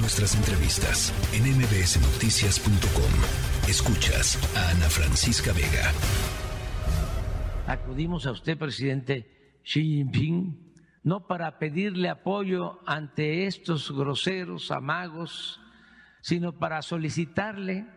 Nuestras 0.00 0.36
entrevistas 0.36 1.12
en 1.34 1.42
mbsnoticias.com. 1.42 3.68
Escuchas 3.68 4.38
a 4.56 4.70
Ana 4.70 4.88
Francisca 4.88 5.52
Vega. 5.52 5.90
Acudimos 7.66 8.24
a 8.26 8.30
usted, 8.30 8.56
presidente 8.56 9.58
Xi 9.64 9.82
Jinping, 9.82 10.72
no 11.02 11.26
para 11.26 11.58
pedirle 11.58 12.08
apoyo 12.08 12.78
ante 12.86 13.46
estos 13.46 13.90
groseros 13.90 14.70
amagos, 14.70 15.60
sino 16.20 16.52
para 16.52 16.80
solicitarle 16.82 17.88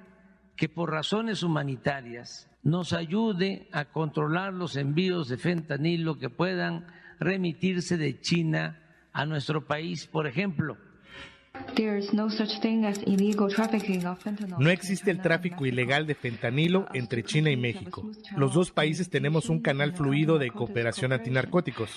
que 0.58 0.70
por 0.70 0.90
razones 0.90 1.44
humanitarias 1.44 2.50
nos 2.64 2.94
ayude 2.94 3.70
a 3.72 3.86
controlar 3.86 4.54
los 4.54 4.76
envíos 4.76 5.30
de 5.30 5.38
fentanilo 5.38 6.18
que 6.18 6.32
puedan 6.32 6.88
remitirse 7.20 7.98
de 7.98 8.20
China 8.22 8.80
a 9.14 9.28
nuestro 9.28 9.68
país, 9.68 10.08
por 10.08 10.26
ejemplo. 10.26 10.78
No 14.58 14.70
existe 14.70 15.12
el 15.12 15.22
tráfico 15.22 15.66
ilegal 15.66 16.08
de 16.08 16.16
fentanilo 16.16 16.88
entre 16.94 17.24
China 17.24 17.50
y 17.50 17.58
México. 17.58 18.10
Los 18.38 18.54
dos 18.54 18.72
países 18.72 19.10
tenemos 19.10 19.50
un 19.50 19.60
canal 19.60 19.94
fluido 19.94 20.38
de 20.38 20.50
cooperación 20.50 21.12
antinarcóticos 21.12 21.90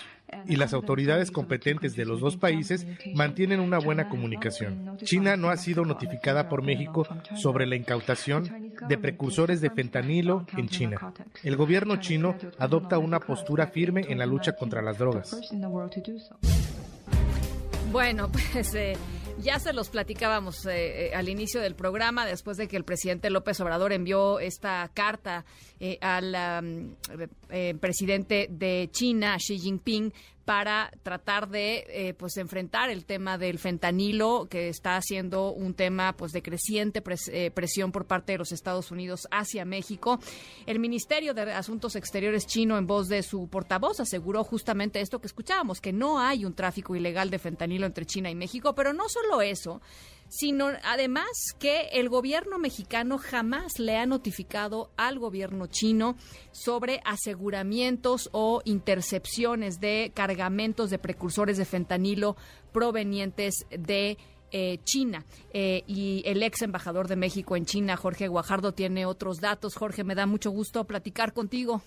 y 0.47 0.57
las 0.57 0.75
autoridades 0.75 1.31
competentes 1.31 1.95
de 1.97 2.05
los 2.05 2.21
dos 2.21 2.37
países 2.37 2.87
mantienen 3.15 3.61
una 3.61 3.79
buena 3.79 4.09
comunicación. 4.09 4.97
China 4.99 5.37
no 5.37 5.51
ha 5.51 5.57
sido 5.57 5.85
notificada 5.85 6.49
por 6.49 6.63
México 6.63 7.07
sobre 7.37 7.67
la 7.67 7.77
incautación 7.77 8.73
de 8.89 8.99
precursores 8.99 9.61
de 9.61 9.71
fentanilo 9.71 10.47
en 10.57 10.69
China. 10.69 11.13
El 11.43 11.57
gobierno 11.57 11.97
chino 11.97 12.37
adopta 12.59 12.99
una 12.99 13.21
postura 13.21 13.69
firme 13.69 14.05
en 14.09 14.19
la 14.19 14.27
lucha 14.27 14.57
contra 14.57 14.83
las 14.83 14.99
drogas. 14.99 15.37
Bueno, 17.93 18.29
pues 18.53 18.75
eh, 18.75 18.97
ya 19.39 19.59
se 19.59 19.73
los 19.73 19.89
platicábamos 19.89 20.65
eh, 20.67 21.07
eh, 21.07 21.15
al 21.15 21.29
inicio 21.29 21.61
del 21.61 21.75
programa, 21.75 22.27
después 22.27 22.57
de 22.57 22.69
que 22.69 22.77
el 22.77 22.85
presidente 22.85 23.31
López 23.31 23.61
Obrador 23.61 23.93
envió 23.93 24.39
esta 24.39 24.91
carta 24.95 25.45
al 26.01 26.97
presidente 27.81 28.49
de 28.51 28.89
China, 28.91 29.37
Xi 29.37 29.59
Jinping, 29.59 30.13
para 30.45 30.91
tratar 31.03 31.49
de 31.49 31.85
eh, 31.89 32.15
pues 32.15 32.37
enfrentar 32.37 32.91
el 32.91 33.05
tema 33.05 33.39
del 33.39 33.59
fentanilo 33.59 34.47
que 34.51 34.69
está 34.69 35.01
siendo 35.01 35.53
un 35.53 35.75
tema 35.75 36.15
pues 36.17 36.33
de 36.33 36.43
creciente 36.43 37.03
eh, 37.33 37.51
presión 37.51 37.93
por 37.93 38.07
parte 38.07 38.33
de 38.33 38.39
los 38.39 38.53
Estados 38.53 38.91
Unidos 38.91 39.27
hacia 39.31 39.65
México. 39.65 40.21
El 40.67 40.79
Ministerio 40.79 41.35
de 41.35 41.53
Asuntos 41.53 41.97
Exteriores 41.97 42.47
chino 42.47 42.77
en 42.77 42.87
voz 42.87 43.09
de 43.09 43.23
su 43.23 43.49
portavoz 43.49 44.01
aseguró 44.01 44.45
justamente 44.45 45.01
esto 45.01 45.21
que 45.21 45.27
escuchábamos 45.27 45.81
que 45.81 45.93
no 45.93 46.21
hay 46.21 46.45
un 46.45 46.55
tráfico 46.55 46.95
ilegal 46.95 47.31
de 47.31 47.39
fentanilo 47.39 47.87
entre 47.87 48.07
China 48.07 48.31
y 48.31 48.35
México, 48.35 48.75
pero 48.75 48.93
no 48.93 49.09
solo 49.09 49.41
eso, 49.41 49.81
sino 50.29 50.69
además 50.83 51.29
que 51.59 51.89
el 51.93 52.09
gobierno 52.09 52.59
mexicano 52.59 53.19
jamás 53.19 53.79
le 53.79 53.97
ha 53.97 54.07
notificado 54.07 54.91
al 54.97 55.19
gobierno 55.19 55.67
chino 55.67 56.17
sobre 56.53 57.01
aseguramientos 57.05 58.29
o 58.33 58.63
intercepciones 58.65 59.81
de 59.81 60.13
cargamentos 60.15 60.91
de 60.91 60.99
precursores 60.99 61.57
de 61.57 61.65
fentanilo 61.65 62.37
provenientes 62.73 63.67
de 63.71 64.19
eh, 64.57 64.79
China. 64.85 65.25
Eh, 65.53 65.83
y 65.87 66.23
el 66.27 66.43
ex 66.43 66.63
embajador 66.63 67.09
de 67.09 67.17
México 67.17 67.57
en 67.57 67.67
China, 67.67 67.97
Jorge 67.97 68.29
Guajardo, 68.29 68.73
tiene 68.73 69.05
otros 69.05 69.41
datos. 69.41 69.75
Jorge, 69.75 70.05
me 70.05 70.15
da 70.15 70.27
mucho 70.27 70.51
gusto 70.51 70.85
platicar 70.85 71.33
contigo. 71.33 71.83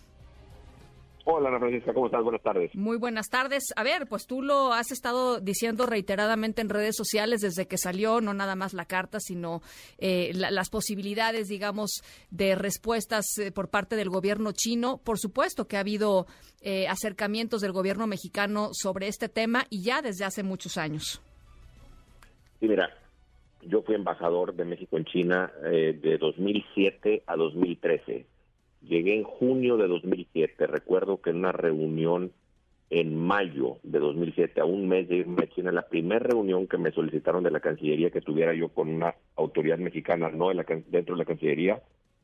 Hola, 1.30 1.50
Ana 1.50 1.60
Francisca, 1.60 1.94
¿cómo 1.94 2.06
estás? 2.06 2.24
Buenas 2.24 2.42
tardes. 2.42 2.74
Muy 2.74 2.96
buenas 2.96 3.30
tardes. 3.30 3.74
A 3.76 3.84
ver, 3.84 4.08
pues 4.08 4.28
tú 4.28 4.42
lo 4.42 4.72
has 4.72 4.94
estado 4.94 5.42
diciendo 5.42 5.86
reiteradamente 5.86 6.62
en 6.62 6.70
redes 6.70 6.96
sociales 6.96 7.42
desde 7.42 7.68
que 7.68 7.78
salió, 7.78 8.22
no 8.22 8.34
nada 8.34 8.56
más 8.56 8.74
la 8.74 8.86
carta, 8.86 9.20
sino 9.20 9.60
eh, 9.98 10.32
las 10.34 10.70
posibilidades, 10.70 11.50
digamos, 11.50 12.02
de 12.32 12.56
respuestas 12.56 13.26
eh, 13.40 13.52
por 13.52 13.70
parte 13.70 13.98
del 13.98 14.08
gobierno 14.08 14.54
chino. 14.54 15.02
Por 15.04 15.20
supuesto 15.20 15.68
que 15.68 15.76
ha 15.76 15.82
habido 15.82 16.28
eh, 16.62 16.88
acercamientos 16.88 17.60
del 17.60 17.74
gobierno 17.74 18.08
mexicano 18.08 18.70
sobre 18.72 19.10
este 19.10 19.28
tema 19.28 19.66
y 19.70 19.84
ya 19.84 20.02
desde 20.02 20.24
hace 20.24 20.44
muchos 20.44 20.78
años. 20.78 21.22
Sí, 22.62 22.70
mira, 22.70 22.90
yo 23.64 23.82
fui 23.82 23.96
embajador 23.96 24.56
de 24.56 24.64
México 24.64 24.96
en 24.96 25.04
China 25.04 25.52
de 25.62 26.18
2007 26.22 27.24
a 27.28 27.36
2013 27.36 28.37
Llegué 28.82 29.16
en 29.16 29.24
junio 29.24 29.78
de 29.78 29.88
2007. 29.88 30.68
Recuerdo 30.68 31.22
que 31.22 31.32
en 31.32 31.38
una 31.38 31.52
reunión 31.52 32.32
en 32.90 33.18
mayo 33.18 33.78
de 33.84 34.00
2007, 34.00 34.62
a 34.62 34.66
un 34.66 34.88
mes 34.88 35.10
de 35.10 35.18
irme 35.18 35.44
a 35.44 35.50
China, 35.50 35.72
la 35.72 35.88
primera 35.88 36.20
reunión 36.20 36.68
que 36.68 36.78
me 36.78 36.92
solicitaron 36.92 37.44
de 37.44 37.52
la 37.52 37.60
Cancillería 37.60 38.12
que 38.12 38.22
tuviera 38.22 38.54
yo 38.54 38.70
con 38.70 38.90
una 38.90 39.16
autoridad 39.36 39.78
mexicana, 39.78 40.30
no 40.30 40.50
dentro 40.50 41.16
de 41.16 41.20
la 41.20 41.26
Cancillería, 41.26 41.82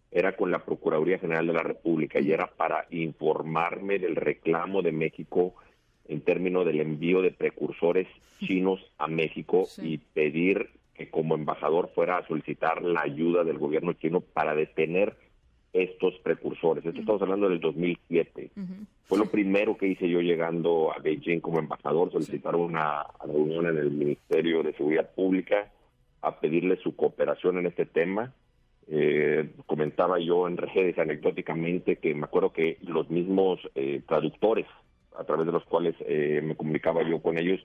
era 0.09 0.37
con 0.37 0.51
la 0.51 0.63
Procuraduría 0.63 1.19
General 1.19 1.45
de 1.47 1.53
la 1.53 1.63
República 1.63 2.19
y 2.19 2.31
era 2.31 2.47
para 2.47 2.85
informarme 2.91 3.99
del 3.99 4.15
reclamo 4.15 4.81
de 4.81 4.91
México 4.91 5.55
en 6.07 6.21
términos 6.21 6.65
del 6.65 6.79
envío 6.81 7.21
de 7.21 7.31
precursores 7.31 8.07
chinos 8.39 8.79
a 8.97 9.07
México 9.07 9.67
y 9.81 9.97
pedir 9.97 10.69
que 10.93 11.09
como 11.09 11.35
embajador 11.35 11.89
fuera 11.95 12.17
a 12.17 12.27
solicitar 12.27 12.83
la 12.83 13.01
ayuda 13.01 13.43
del 13.43 13.57
gobierno 13.57 13.93
chino 13.93 14.21
para 14.21 14.53
detener 14.53 15.15
estos 15.73 16.13
precursores. 16.19 16.85
Esto 16.85 16.99
estamos 16.99 17.21
hablando 17.23 17.49
del 17.49 17.59
2007. 17.59 18.51
Fue 19.05 19.17
lo 19.17 19.25
primero 19.25 19.75
que 19.75 19.87
hice 19.87 20.07
yo 20.07 20.21
llegando 20.21 20.93
a 20.93 20.99
Beijing 20.99 21.39
como 21.39 21.59
embajador, 21.59 22.11
solicitar 22.11 22.55
una 22.55 23.05
reunión 23.25 23.65
en 23.65 23.77
el 23.77 23.89
Ministerio 23.91 24.61
de 24.61 24.73
Seguridad 24.73 25.09
Pública 25.13 25.71
a 26.21 26.39
pedirle 26.39 26.77
su 26.77 26.95
cooperación 26.95 27.57
en 27.57 27.65
este 27.65 27.87
tema. 27.87 28.33
Eh, 28.87 29.49
comentaba 29.65 30.19
yo 30.19 30.47
en 30.47 30.57
redes 30.57 30.99
anecdóticamente 30.99 31.95
que 31.97 32.13
me 32.13 32.25
acuerdo 32.25 32.53
que 32.53 32.77
los 32.81 33.09
mismos 33.09 33.59
eh, 33.75 34.01
traductores 34.07 34.67
a 35.17 35.23
través 35.23 35.45
de 35.45 35.53
los 35.53 35.63
cuales 35.65 35.95
eh, 36.01 36.41
me 36.43 36.55
comunicaba 36.55 37.01
yo 37.07 37.21
con 37.21 37.37
ellos 37.37 37.61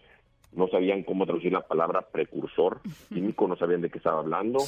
no 0.52 0.68
sabían 0.68 1.02
cómo 1.02 1.26
traducir 1.26 1.52
la 1.52 1.66
palabra 1.66 2.02
precursor 2.02 2.80
químico, 3.08 3.48
no 3.48 3.56
sabían 3.56 3.82
de 3.82 3.90
qué 3.90 3.98
estaba 3.98 4.20
hablando. 4.20 4.60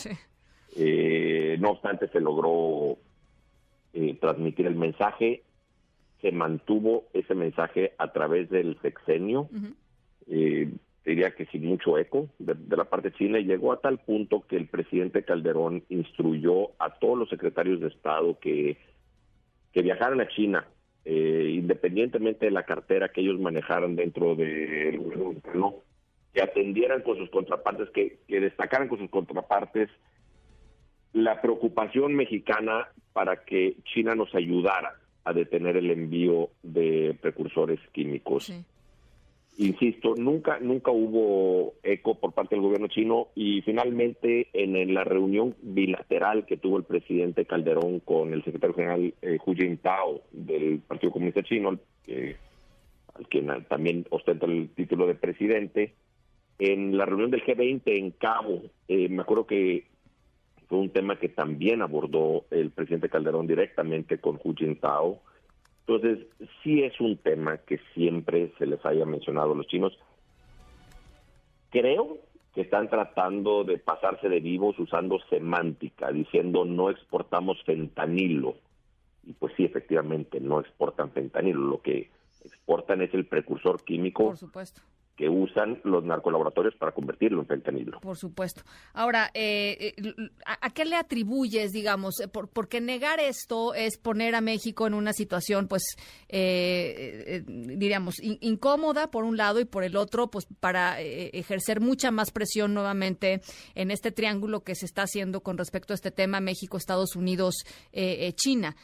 no 1.58 1.70
obstante, 1.70 2.08
se 2.08 2.20
logró 2.20 2.98
eh, 3.92 4.16
transmitir 4.20 4.66
el 4.66 4.76
mensaje. 4.76 5.42
Se 6.20 6.32
mantuvo 6.32 7.04
ese 7.12 7.34
mensaje 7.34 7.92
a 7.98 8.12
través 8.12 8.50
del 8.50 8.78
sexenio, 8.82 9.48
eh, 10.28 10.70
diría 11.04 11.34
que 11.34 11.46
sin 11.46 11.64
mucho 11.64 11.98
eco 11.98 12.28
de, 12.38 12.54
la 12.76 12.84
parte 12.84 13.12
china, 13.12 13.38
y 13.38 13.44
llegó 13.44 13.72
a 13.72 13.80
tal 13.80 13.98
punto 13.98 14.42
que 14.42 14.56
el 14.56 14.66
presidente 14.66 15.24
Calderón 15.24 15.82
instruyó 15.88 16.70
a 16.78 16.98
todos 16.98 17.18
los 17.18 17.28
secretarios 17.30 17.80
de 17.80 17.88
Estado 17.88 18.38
que, 18.38 18.76
que 19.72 19.82
viajaran 19.82 20.20
a 20.20 20.28
China, 20.28 20.66
eh, 21.04 21.54
independientemente 21.54 22.46
de 22.46 22.52
la 22.52 22.64
cartera 22.64 23.08
que 23.08 23.22
ellos 23.22 23.40
manejaran 23.40 23.96
dentro 23.96 24.36
del 24.36 24.98
gobierno 24.98 25.76
que 26.32 26.42
atendieran 26.42 27.02
con 27.02 27.16
sus 27.16 27.30
contrapartes, 27.30 27.90
que, 27.90 28.18
que 28.28 28.40
destacaran 28.40 28.88
con 28.88 28.98
sus 28.98 29.10
contrapartes. 29.10 29.88
La 31.12 31.40
preocupación 31.40 32.14
mexicana 32.14 32.88
para 33.12 33.44
que 33.44 33.76
China 33.84 34.14
nos 34.14 34.34
ayudara 34.34 34.96
a 35.24 35.32
detener 35.32 35.76
el 35.76 35.90
envío 35.90 36.50
de 36.62 37.16
precursores 37.20 37.78
químicos. 37.92 38.52
Insisto, 39.58 40.14
nunca 40.16 40.58
nunca 40.58 40.90
hubo 40.90 41.74
eco 41.82 42.14
por 42.14 42.32
parte 42.32 42.54
del 42.54 42.62
gobierno 42.62 42.88
chino 42.88 43.28
y 43.34 43.60
finalmente 43.60 44.48
en, 44.54 44.94
la 44.94 45.04
reunión 45.04 45.54
bilateral 45.60 46.46
que 46.46 46.56
tuvo 46.56 46.78
el 46.78 46.84
presidente 46.84 47.44
Calderón 47.44 48.00
con 48.00 48.32
el 48.32 48.42
secretario 48.42 48.74
general 48.74 49.14
eh, 49.20 49.38
Hu 49.44 49.54
Jintao 49.54 50.22
del 50.32 50.78
Partido 50.78 51.12
Comunista 51.12 51.42
Chino, 51.42 51.78
que, 52.02 52.36
al 53.14 53.28
quien 53.28 53.48
también 53.68 54.06
ostenta 54.08 54.46
el 54.46 54.70
título 54.70 55.06
de 55.06 55.14
presidente, 55.14 55.92
en 56.58 56.96
la 56.96 57.04
reunión 57.04 57.30
del 57.30 57.44
G20 57.44 57.82
en 57.84 58.12
Cabo, 58.12 58.62
eh, 58.88 59.08
me 59.10 59.22
acuerdo 59.22 59.46
que 59.46 59.84
fue 60.70 60.78
un 60.78 60.90
tema 60.90 61.18
que 61.18 61.28
también 61.28 61.82
abordó 61.82 62.44
el 62.52 62.70
presidente 62.70 63.08
Calderón 63.08 63.48
directamente 63.48 64.18
con 64.18 64.38
Hu 64.42 64.54
Jintao. 64.54 65.20
Entonces, 65.80 66.28
sí 66.62 66.84
es 66.84 66.98
un 67.00 67.16
tema 67.16 67.58
que 67.58 67.80
siempre 67.92 68.52
se 68.56 68.66
les 68.66 68.86
haya 68.86 69.04
mencionado 69.04 69.50
a 69.50 69.56
los 69.56 69.66
chinos. 69.66 69.98
Creo 71.70 72.18
que 72.54 72.60
están 72.60 72.88
tratando 72.88 73.64
de 73.64 73.78
pasarse 73.78 74.28
de 74.28 74.38
vivos 74.38 74.78
usando 74.78 75.18
semántica, 75.28 76.12
diciendo 76.12 76.64
no 76.64 76.88
exportamos 76.88 77.60
fentanilo. 77.64 78.54
Y 79.24 79.32
pues 79.32 79.52
sí, 79.56 79.64
efectivamente, 79.64 80.38
no 80.38 80.60
exportan 80.60 81.10
fentanilo. 81.10 81.62
Lo 81.62 81.82
que 81.82 82.10
exportan 82.44 83.02
es 83.02 83.12
el 83.12 83.26
precursor 83.26 83.82
químico 83.82 84.26
Por 84.26 84.36
supuesto 84.36 84.82
que 85.20 85.28
usan 85.28 85.78
los 85.84 86.02
narcolaboratorios 86.02 86.74
para 86.76 86.92
convertirlo 86.92 87.42
en 87.42 87.46
fentanilo. 87.46 88.00
Por 88.00 88.16
supuesto. 88.16 88.62
Ahora, 88.94 89.30
eh, 89.34 89.92
eh 89.98 90.12
¿a, 90.46 90.70
qué 90.70 90.86
le 90.86 90.96
atribuyes, 90.96 91.72
digamos? 91.72 92.18
Eh, 92.20 92.28
por, 92.28 92.48
porque 92.48 92.80
negar 92.80 93.20
esto 93.20 93.74
es 93.74 93.98
poner 93.98 94.34
a 94.34 94.40
México 94.40 94.86
en 94.86 94.94
una 94.94 95.12
situación, 95.12 95.68
pues, 95.68 95.82
eh, 96.30 97.44
diríamos, 97.46 98.14
incómoda 98.22 99.10
por 99.10 99.24
un 99.24 99.36
lado 99.36 99.60
y 99.60 99.66
por 99.66 99.84
el 99.84 99.94
otro, 99.98 100.30
pues, 100.30 100.46
para 100.58 100.98
ejercer 101.02 101.82
mucha 101.82 102.10
más 102.10 102.30
presión 102.30 102.72
nuevamente 102.72 103.42
en 103.74 103.90
este 103.90 104.12
triángulo 104.12 104.64
que 104.64 104.74
se 104.74 104.86
está 104.86 105.02
haciendo 105.02 105.42
con 105.42 105.58
respecto 105.58 105.92
a 105.92 105.96
este 105.96 106.10
tema 106.10 106.40
México, 106.40 106.78
Estados 106.78 107.14
Unidos, 107.14 107.56
China. 108.36 108.74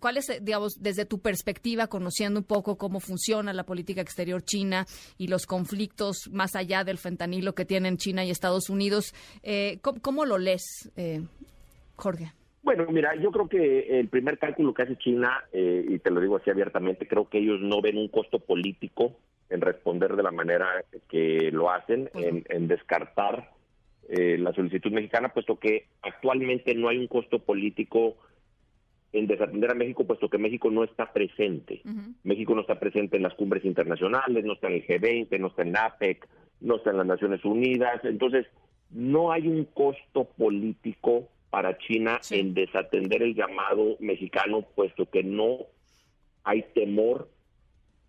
¿Cuál 0.00 0.16
es, 0.16 0.26
digamos, 0.42 0.80
desde 0.80 1.04
tu 1.04 1.20
perspectiva, 1.20 1.86
conociendo 1.86 2.40
un 2.40 2.46
poco 2.46 2.76
cómo 2.76 3.00
funciona 3.00 3.52
la 3.52 3.64
política 3.64 4.00
exterior 4.00 4.42
china 4.42 4.86
y 5.18 5.28
los 5.28 5.46
conflictos 5.46 6.28
más 6.32 6.56
allá 6.56 6.84
del 6.84 6.98
fentanilo 6.98 7.54
que 7.54 7.64
tienen 7.64 7.96
China 7.96 8.24
y 8.24 8.30
Estados 8.30 8.70
Unidos. 8.70 9.14
Eh, 9.42 9.78
¿cómo, 9.82 10.24
lo 10.24 10.38
lees, 10.38 10.90
eh, 10.96 11.20
Jorge? 11.96 12.32
Bueno, 12.62 12.86
mira, 12.90 13.14
yo 13.16 13.30
creo 13.30 13.48
que 13.48 14.00
el 14.00 14.08
primer 14.08 14.38
cálculo 14.38 14.74
que 14.74 14.82
hace 14.82 14.96
China, 14.96 15.44
eh, 15.52 15.84
y 15.88 15.98
te 15.98 16.10
lo 16.10 16.20
digo 16.20 16.36
así 16.36 16.50
abiertamente, 16.50 17.06
creo 17.06 17.28
que 17.28 17.38
ellos 17.38 17.60
no 17.60 17.80
ven 17.80 17.96
un 17.96 18.08
costo 18.08 18.40
político 18.40 19.16
en 19.48 19.60
responder 19.60 20.16
de 20.16 20.24
la 20.24 20.32
manera 20.32 20.84
que 21.08 21.50
lo 21.52 21.70
hacen, 21.70 22.10
en, 22.14 22.66
descartar 22.66 23.52
la 24.08 24.52
solicitud 24.52 24.92
mexicana, 24.92 25.32
puesto 25.32 25.58
que 25.58 25.86
actualmente 26.02 26.74
no 26.74 26.88
hay 26.88 26.98
un 26.98 27.08
costo 27.08 27.40
político 27.40 28.16
en 29.12 29.26
desatender 29.26 29.70
a 29.70 29.74
México, 29.74 30.06
puesto 30.06 30.28
que 30.28 30.38
México 30.38 30.70
no 30.70 30.84
está 30.84 31.12
presente. 31.12 31.82
México 32.22 32.54
no 32.54 32.60
está 32.60 32.78
presente 32.78 33.16
en 33.16 33.22
las 33.22 33.34
cumbres 33.34 33.64
internacionales, 33.64 34.44
no 34.44 34.54
está 34.54 34.68
en 34.68 34.74
el 34.74 34.86
G20, 34.86 35.38
no 35.38 35.48
está 35.48 35.62
en 35.62 35.76
APEC, 35.76 36.28
no 36.60 36.76
está 36.76 36.90
en 36.90 36.98
las 36.98 37.06
Naciones 37.06 37.44
Unidas. 37.44 38.04
Entonces, 38.04 38.46
no 38.90 39.32
hay 39.32 39.48
un 39.48 39.64
costo 39.64 40.24
político 40.36 41.28
para 41.50 41.78
China 41.78 42.20
en 42.30 42.54
desatender 42.54 43.22
el 43.22 43.34
llamado 43.34 43.96
mexicano, 44.00 44.62
puesto 44.74 45.08
que 45.08 45.22
no 45.22 45.58
hay 46.44 46.64
temor 46.74 47.28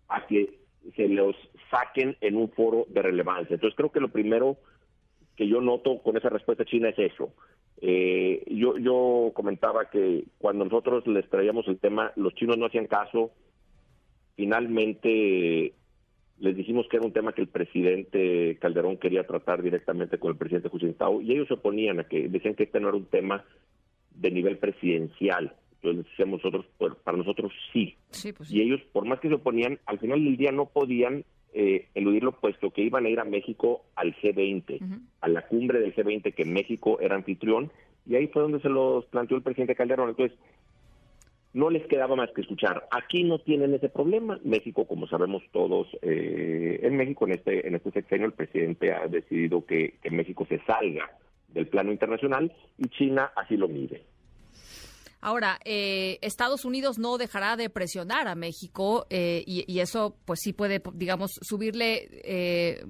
a 0.08 0.26
que 0.26 0.58
se 0.96 1.08
los 1.08 1.36
saquen 1.70 2.16
en 2.20 2.36
un 2.36 2.50
foro 2.50 2.86
de 2.88 3.02
relevancia. 3.02 3.54
Entonces, 3.54 3.76
creo 3.76 3.90
que 3.90 4.00
lo 4.00 4.08
primero 4.08 4.58
que 5.36 5.46
yo 5.46 5.60
noto 5.60 6.02
con 6.02 6.16
esa 6.16 6.28
respuesta 6.28 6.64
china 6.64 6.88
es 6.88 6.98
eso. 6.98 7.32
Eh, 7.80 8.44
yo, 8.48 8.76
yo 8.78 9.32
comentaba 9.34 9.88
que 9.90 10.24
cuando 10.38 10.64
nosotros 10.64 11.06
les 11.06 11.28
traíamos 11.28 11.66
el 11.68 11.78
tema, 11.78 12.12
los 12.16 12.34
chinos 12.34 12.58
no 12.58 12.66
hacían 12.66 12.86
caso. 12.86 13.30
Finalmente 14.36 15.74
les 16.40 16.56
dijimos 16.56 16.86
que 16.88 16.96
era 16.96 17.06
un 17.06 17.12
tema 17.12 17.32
que 17.32 17.40
el 17.40 17.48
presidente 17.48 18.56
Calderón 18.60 18.96
quería 18.96 19.26
tratar 19.26 19.62
directamente 19.62 20.18
con 20.18 20.30
el 20.30 20.36
presidente 20.36 20.68
Hu 20.72 20.78
Jintao 20.78 21.20
y 21.20 21.32
ellos 21.32 21.48
se 21.48 21.54
oponían 21.54 21.98
a 22.00 22.04
que 22.04 22.28
decían 22.28 22.54
que 22.54 22.64
este 22.64 22.78
no 22.78 22.88
era 22.88 22.96
un 22.96 23.06
tema 23.06 23.44
de 24.14 24.30
nivel 24.30 24.58
presidencial. 24.58 25.54
Entonces 25.80 26.06
decíamos 26.06 26.40
nosotros, 26.42 26.66
pues, 26.76 26.94
para 27.04 27.16
nosotros 27.16 27.52
sí. 27.72 27.96
Pues 28.36 28.50
y 28.50 28.60
ellos, 28.60 28.80
por 28.92 29.04
más 29.04 29.20
que 29.20 29.28
se 29.28 29.34
oponían, 29.34 29.78
al 29.86 29.98
final 29.98 30.24
del 30.24 30.36
día 30.36 30.50
no 30.50 30.66
podían 30.66 31.24
eh, 31.54 31.86
eludirlo, 31.94 32.32
puesto 32.32 32.70
que 32.70 32.82
iban 32.82 33.06
a 33.06 33.08
ir 33.08 33.20
a 33.20 33.24
México 33.24 33.82
al 33.96 34.14
G20, 34.14 35.00
a 35.20 35.28
la 35.28 35.42
cumbre 35.42 35.80
del 35.80 35.94
G20, 35.94 36.34
que 36.34 36.44
México 36.44 36.98
era 37.00 37.14
anfitrión, 37.14 37.70
y 38.06 38.16
ahí 38.16 38.28
fue 38.28 38.42
donde 38.42 38.60
se 38.60 38.68
los 38.68 39.04
planteó 39.06 39.36
el 39.36 39.42
presidente 39.42 39.74
Calderón. 39.74 40.10
Entonces, 40.10 40.38
no 41.52 41.70
les 41.70 41.86
quedaba 41.86 42.16
más 42.16 42.30
que 42.32 42.42
escuchar. 42.42 42.86
Aquí 42.90 43.24
no 43.24 43.38
tienen 43.38 43.74
ese 43.74 43.88
problema. 43.88 44.38
México, 44.44 44.86
como 44.86 45.06
sabemos 45.08 45.42
todos, 45.52 45.88
eh, 46.02 46.80
en 46.82 46.96
México, 46.96 47.26
en 47.26 47.32
este, 47.32 47.66
en 47.66 47.74
este 47.74 47.90
sexenio, 47.90 48.26
el 48.26 48.32
presidente 48.32 48.92
ha 48.92 49.06
decidido 49.08 49.64
que, 49.64 49.94
que 50.02 50.10
México 50.10 50.46
se 50.48 50.58
salga 50.60 51.10
del 51.48 51.66
plano 51.66 51.90
internacional 51.90 52.52
y 52.76 52.88
China 52.88 53.32
así 53.34 53.56
lo 53.56 53.68
mide. 53.68 54.02
Ahora, 55.20 55.58
eh, 55.64 56.18
Estados 56.22 56.64
Unidos 56.64 56.98
no 56.98 57.18
dejará 57.18 57.56
de 57.56 57.70
presionar 57.70 58.28
a 58.28 58.36
México 58.36 59.06
eh, 59.10 59.42
y, 59.46 59.80
eso, 59.80 60.16
pues 60.24 60.40
sí 60.42 60.52
puede, 60.52 60.80
digamos, 60.94 61.32
subirle 61.42 62.08
eh, 62.24 62.84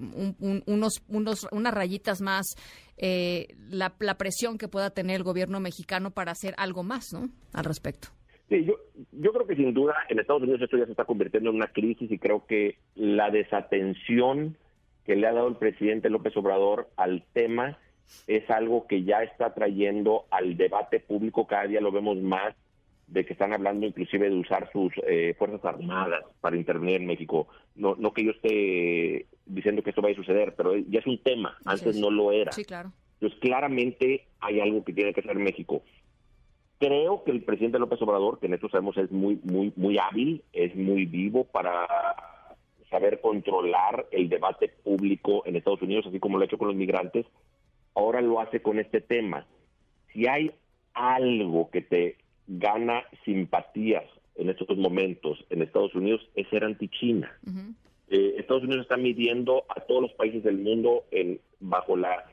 unos, 0.67 1.03
unos, 1.09 1.49
unas 1.51 1.75
rayitas 1.75 2.21
más 2.21 2.47
la, 2.99 4.19
presión 4.19 4.59
que 4.59 4.69
pueda 4.69 4.91
tener 4.91 5.17
el 5.17 5.23
gobierno 5.23 5.61
mexicano 5.61 6.11
para 6.11 6.33
hacer 6.33 6.55
algo 6.59 6.83
más, 6.83 7.13
¿no? 7.13 7.31
Al 7.55 7.65
respecto. 7.65 8.09
Sí, 8.49 8.65
yo, 8.65 8.75
yo 9.13 9.33
creo 9.33 9.47
que 9.47 9.57
sin 9.57 9.73
duda 9.73 9.95
en 10.09 10.19
Estados 10.19 10.43
Unidos 10.43 10.61
esto 10.63 10.77
ya 10.77 10.87
se 10.87 10.93
está 10.93 11.05
convirtiendo 11.05 11.51
en 11.51 11.57
una 11.57 11.69
crisis 11.69 12.11
y 12.11 12.19
creo 12.19 12.47
que 12.47 12.79
la 12.95 13.31
desatención 13.31 14.57
que 15.05 15.17
le 15.17 15.27
ha 15.27 15.33
dado 15.33 15.49
el 15.49 15.57
presidente 15.57 16.11
López 16.11 16.37
Obrador 16.37 16.89
al 16.97 17.25
tema 17.33 17.79
es 18.27 18.49
algo 18.51 18.87
que 18.87 19.05
ya 19.05 19.23
está 19.23 19.55
trayendo 19.55 20.27
al 20.31 20.57
debate 20.57 21.01
público, 21.01 21.47
cada 21.47 21.67
día 21.67 21.81
lo 21.81 21.93
vemos 21.93 22.17
más, 22.19 22.55
de 23.09 23.25
que 23.25 23.33
están 23.33 23.55
hablando 23.55 23.87
inclusive 23.87 24.29
de 24.29 24.37
usar 24.37 24.71
sus 24.71 24.93
eh, 25.07 25.35
Fuerzas 25.39 25.65
Armadas 25.65 26.25
para 26.41 26.57
intervenir 26.57 26.97
en 26.97 27.07
México. 27.07 27.49
No, 27.75 27.97
no 27.97 28.13
que 28.13 28.25
yo 28.25 28.33
esté 28.33 29.27
diciendo 29.47 29.83
que 29.83 29.91
esto 29.91 30.03
vaya 30.03 30.15
a 30.15 30.17
suceder, 30.17 30.55
pero 30.55 30.77
ya 30.77 31.01
es 31.01 31.07
un 31.07 31.19
tema, 31.23 31.57
antes 31.65 31.97
no 31.97 32.11
lo 32.11 32.33
era. 32.33 32.53
Sí, 32.53 32.65
claro. 32.65 32.93
Entonces, 33.15 33.39
claramente 33.41 34.27
hay 34.41 34.61
algo 34.61 34.85
que 34.85 34.93
tiene 34.93 35.13
que 35.13 35.21
hacer 35.21 35.37
México. 35.37 35.83
Creo 36.79 37.25
que 37.25 37.33
el 37.33 37.43
presidente 37.43 37.79
López 37.79 38.01
Obrador, 38.03 38.39
que 38.39 38.47
en 38.47 38.55
esto 38.55 38.69
sabemos 38.69 38.97
es 38.99 39.11
muy, 39.11 39.41
muy, 39.43 39.73
muy 39.75 39.99
hábil, 39.99 40.45
es 40.53 40.77
muy 40.77 41.07
vivo 41.07 41.45
para 41.45 41.89
saber 42.91 43.21
controlar 43.21 44.07
el 44.13 44.29
debate 44.29 44.69
público 44.69 45.43
en 45.45 45.57
Estados 45.57 45.83
Unidos, 45.83 46.07
así 46.07 46.21
como 46.21 46.39
lo 46.39 46.43
ha 46.43 46.47
hecho 46.47 46.59
con 46.59 46.69
los 46.69 46.77
migrantes, 46.77 47.27
ahora 47.99 48.21
lo 48.21 48.41
hace 48.41 48.63
con 48.63 48.79
este 48.79 49.01
tema. 49.01 49.45
Si 50.13 50.27
hay 50.29 50.53
algo 50.95 51.69
que 51.71 51.83
te 51.83 52.17
gana 52.47 53.03
simpatías 53.25 54.05
en 54.37 54.49
estos 54.49 54.79
momentos 54.79 55.45
en 55.51 55.63
Estados 55.63 55.95
Unidos 55.97 56.21
es 56.37 56.47
ser 56.49 56.65
anti-China. 56.65 57.37
Eh, 58.09 58.37
Estados 58.39 58.63
Unidos 58.63 58.83
está 58.83 58.97
midiendo 58.97 59.65
a 59.69 59.81
todos 59.81 60.03
los 60.03 60.13
países 60.13 60.45
del 60.45 60.59
mundo 60.59 61.05
en, 61.11 61.41
bajo 61.59 61.97
la 61.97 62.25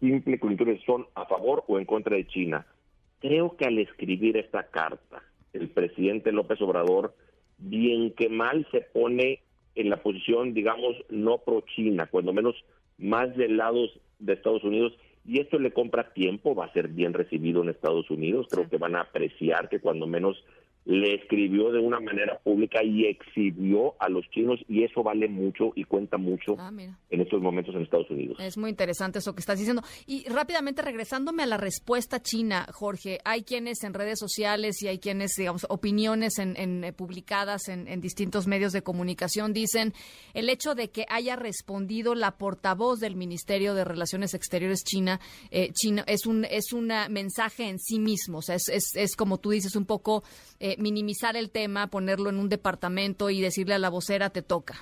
simple 0.00 0.38
coyuntura 0.40 0.72
de 0.72 0.84
son 0.84 1.06
a 1.14 1.26
favor 1.26 1.62
o 1.68 1.78
en 1.78 1.84
contra 1.84 2.16
de 2.16 2.26
China. 2.26 2.66
Creo 3.20 3.56
que 3.56 3.66
al 3.66 3.78
escribir 3.78 4.36
esta 4.36 4.64
carta, 4.64 5.22
el 5.52 5.68
presidente 5.68 6.32
López 6.32 6.60
Obrador, 6.60 7.14
bien 7.58 8.10
que 8.10 8.28
mal, 8.28 8.66
se 8.72 8.80
pone 8.80 9.40
en 9.76 9.90
la 9.90 10.02
posición, 10.02 10.54
digamos, 10.54 10.96
no 11.08 11.38
pro-China, 11.38 12.08
cuando 12.10 12.32
menos 12.32 12.56
más 12.98 13.34
del 13.36 13.56
lado 13.56 13.86
de 14.24 14.34
Estados 14.34 14.64
Unidos 14.64 14.92
y 15.26 15.40
esto 15.40 15.58
le 15.58 15.72
compra 15.72 16.12
tiempo, 16.12 16.54
va 16.54 16.66
a 16.66 16.72
ser 16.72 16.88
bien 16.88 17.14
recibido 17.14 17.62
en 17.62 17.70
Estados 17.70 18.10
Unidos, 18.10 18.46
creo 18.50 18.68
que 18.68 18.76
van 18.76 18.94
a 18.94 19.00
apreciar 19.00 19.68
que 19.68 19.80
cuando 19.80 20.06
menos 20.06 20.36
le 20.84 21.14
escribió 21.14 21.72
de 21.72 21.78
una 21.78 21.98
manera 21.98 22.38
pública 22.40 22.82
y 22.82 23.06
exhibió 23.06 23.94
a 23.98 24.10
los 24.10 24.28
chinos 24.30 24.60
y 24.68 24.84
eso 24.84 25.02
vale 25.02 25.28
mucho 25.28 25.72
y 25.74 25.84
cuenta 25.84 26.18
mucho 26.18 26.56
ah, 26.58 26.70
en 27.10 27.20
estos 27.20 27.40
momentos 27.40 27.74
en 27.74 27.82
Estados 27.82 28.10
Unidos. 28.10 28.38
Es 28.38 28.58
muy 28.58 28.68
interesante 28.68 29.18
eso 29.18 29.34
que 29.34 29.40
estás 29.40 29.58
diciendo. 29.58 29.82
Y 30.06 30.28
rápidamente 30.28 30.82
regresándome 30.82 31.42
a 31.42 31.46
la 31.46 31.56
respuesta 31.56 32.20
china, 32.20 32.66
Jorge, 32.72 33.18
hay 33.24 33.42
quienes 33.42 33.82
en 33.82 33.94
redes 33.94 34.18
sociales 34.18 34.82
y 34.82 34.88
hay 34.88 34.98
quienes, 34.98 35.32
digamos, 35.36 35.66
opiniones 35.70 36.38
en, 36.38 36.84
eh, 36.84 36.92
publicadas 36.92 37.68
en, 37.68 37.84
distintos 38.00 38.46
medios 38.46 38.72
de 38.72 38.82
comunicación 38.82 39.52
dicen 39.52 39.94
el 40.34 40.50
hecho 40.50 40.74
de 40.74 40.90
que 40.90 41.06
haya 41.08 41.36
respondido 41.36 42.14
la 42.14 42.36
portavoz 42.36 43.00
del 43.00 43.16
Ministerio 43.16 43.74
de 43.74 43.84
Relaciones 43.84 44.34
Exteriores 44.34 44.84
China, 44.84 45.20
eh, 45.50 45.70
China 45.72 46.04
es 46.06 46.26
un 46.26 46.44
es 46.44 46.72
un 46.72 46.88
mensaje 47.08 47.68
en 47.68 47.78
sí 47.78 47.98
mismo, 47.98 48.38
o 48.38 48.42
sea, 48.42 48.56
es, 48.56 48.68
es, 48.68 48.90
es 48.94 49.16
como 49.16 49.38
tú 49.38 49.50
dices 49.50 49.76
un 49.76 49.86
poco 49.86 50.24
eh, 50.60 50.73
minimizar 50.78 51.36
el 51.36 51.50
tema, 51.50 51.88
ponerlo 51.88 52.30
en 52.30 52.38
un 52.38 52.48
departamento 52.48 53.30
y 53.30 53.40
decirle 53.40 53.74
a 53.74 53.78
la 53.78 53.90
vocera 53.90 54.30
te 54.30 54.42
toca? 54.42 54.74